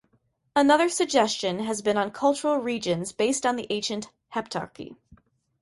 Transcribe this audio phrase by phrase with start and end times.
[0.55, 4.95] Another suggestion has been on cultural regions based on the ancient Heptarchy.